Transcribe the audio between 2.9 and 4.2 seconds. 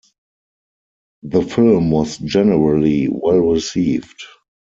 well received.